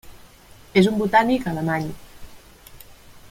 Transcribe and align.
És 0.81 0.89
un 0.91 0.97
botànic 1.01 1.45
alemany. 1.53 1.87